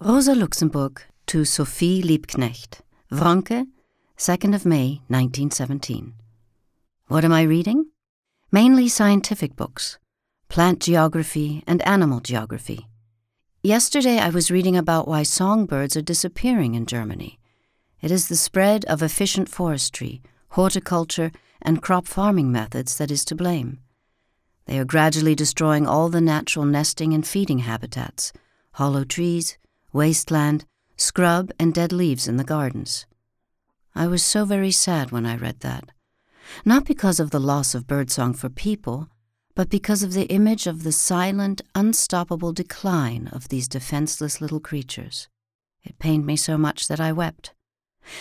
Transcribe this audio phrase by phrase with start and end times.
[0.00, 3.66] Rosa Luxemburg to Sophie Liebknecht, Wronke,
[4.16, 6.14] 2nd of May, 1917.
[7.08, 7.86] What am I reading?
[8.52, 9.98] Mainly scientific books,
[10.48, 12.86] plant geography and animal geography.
[13.60, 17.40] Yesterday I was reading about why songbirds are disappearing in Germany.
[18.00, 23.34] It is the spread of efficient forestry, horticulture, and crop farming methods that is to
[23.34, 23.80] blame.
[24.66, 28.32] They are gradually destroying all the natural nesting and feeding habitats,
[28.74, 29.58] hollow trees,
[29.92, 30.64] wasteland,
[30.96, 33.06] scrub, and dead leaves in the gardens.
[33.94, 35.90] I was so very sad when I read that,
[36.64, 39.08] not because of the loss of birdsong for people,
[39.54, 45.28] but because of the image of the silent, unstoppable decline of these defenseless little creatures.
[45.82, 47.54] It pained me so much that I wept.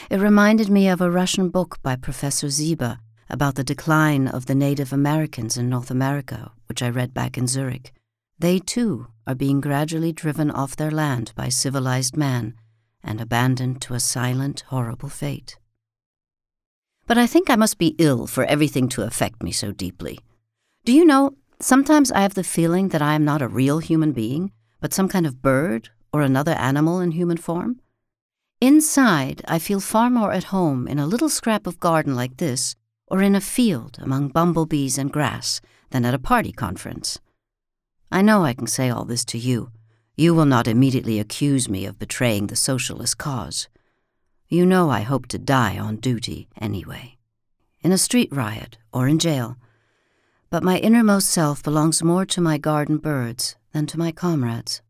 [0.09, 2.97] It reminded me of a Russian book by Professor Sieber
[3.29, 7.47] about the decline of the Native Americans in North America, which I read back in
[7.47, 7.93] Zurich.
[8.39, 12.55] They, too, are being gradually driven off their land by civilized man
[13.03, 15.57] and abandoned to a silent, horrible fate.
[17.05, 20.19] But I think I must be ill for everything to affect me so deeply.
[20.85, 24.13] Do you know, sometimes I have the feeling that I am not a real human
[24.13, 27.81] being, but some kind of bird or another animal in human form?
[28.59, 32.75] Inside, I feel far more at home in a little scrap of garden like this
[33.07, 37.19] or in a field among bumblebees and grass than at a party conference.
[38.11, 39.71] I know I can say all this to you.
[40.15, 43.67] You will not immediately accuse me of betraying the socialist cause.
[44.47, 47.17] You know I hope to die on duty anyway,
[47.81, 49.57] in a street riot or in jail.
[50.49, 54.81] But my innermost self belongs more to my garden birds than to my comrades.